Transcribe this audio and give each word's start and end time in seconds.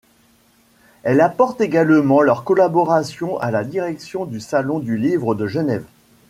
Elles 1.03 1.21
apportent 1.21 1.61
également 1.61 2.21
leur 2.23 2.43
collaboration 2.43 3.37
à 3.37 3.51
la 3.51 3.63
direction 3.63 4.25
du 4.25 4.39
Salon 4.39 4.79
du 4.79 4.97
livre 4.97 5.35
de 5.35 5.45
Genève. 5.45 5.85